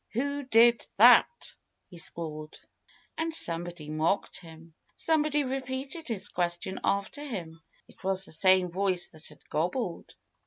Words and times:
"Who 0.13 0.41
did 0.41 0.87
that?" 0.97 1.53
he 1.87 1.99
squalled. 1.99 2.55
And 3.19 3.35
somebody 3.35 3.87
mocked 3.87 4.39
him. 4.39 4.73
Somebody 4.95 5.43
repeated 5.43 6.07
his 6.07 6.29
question 6.29 6.79
after 6.83 7.23
him. 7.23 7.61
It 7.87 8.03
was 8.03 8.25
the 8.25 8.31
same 8.31 8.71
voice 8.71 9.09
that 9.09 9.27
had 9.27 9.47
gobbled. 9.49 10.09